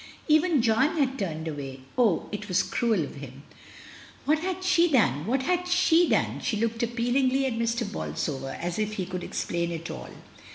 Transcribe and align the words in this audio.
Even 0.27 0.63
John 0.63 0.97
had 0.97 1.19
turned 1.19 1.47
away. 1.47 1.81
Oh, 1.95 2.27
it 2.31 2.47
was 2.47 2.63
cruel 2.63 3.03
of 3.03 3.17
him. 3.17 3.43
What 4.25 4.39
had 4.39 4.63
she 4.63 4.89
done! 4.89 5.27
what 5.27 5.43
had 5.43 5.67
she 5.67 6.09
done! 6.09 6.39
She 6.41 6.57
looked 6.57 6.81
appealingly 6.81 7.45
at 7.45 7.53
Mr. 7.53 7.85
Bolsover, 7.85 8.57
as 8.59 8.79
if 8.79 8.93
he 8.93 9.05
could 9.05 9.23
explain 9.23 9.69
it 9.69 9.91
all. 9.91 10.09